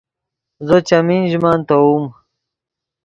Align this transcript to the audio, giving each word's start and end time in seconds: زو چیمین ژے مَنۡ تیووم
زو 0.67 0.77
چیمین 0.87 1.23
ژے 1.29 1.37
مَنۡ 1.43 1.63
تیووم 1.67 2.05